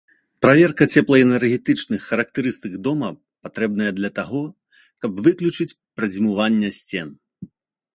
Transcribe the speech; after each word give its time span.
Праверка 0.43 0.83
цеплаэнергетычных 0.93 2.07
характарыстык 2.09 2.73
дома 2.89 3.09
патрэбная 3.45 3.91
для 4.01 4.09
таго, 4.19 4.43
каб 5.05 5.11
выключыць 5.29 5.73
прадзьмуванне 5.95 6.69
сцен. 6.85 7.07